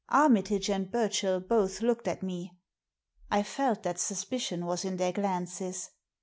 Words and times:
Armitage 0.09 0.67
and 0.71 0.89
Burchell 0.91 1.39
both 1.39 1.83
looked 1.83 2.07
at 2.07 2.23
me. 2.23 2.57
I 3.29 3.43
felt 3.43 3.83
that 3.83 3.99
suspicion 3.99 4.65
was 4.65 4.83
in 4.83 4.97
their 4.97 5.11
glances. 5.11 5.91